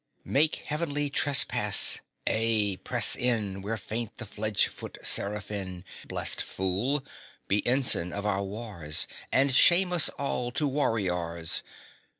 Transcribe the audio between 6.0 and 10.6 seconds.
Blest fool! Be ensign of our wars, And shame us all